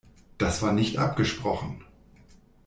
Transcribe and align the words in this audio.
Das 0.39 0.63
war 0.63 0.73
nicht 0.73 0.97
abgesprochen! 0.97 1.83